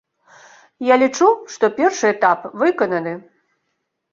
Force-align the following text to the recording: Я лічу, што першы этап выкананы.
Я 0.87 0.95
лічу, 1.03 1.27
што 1.55 1.65
першы 1.81 2.05
этап 2.15 2.49
выкананы. 2.63 3.13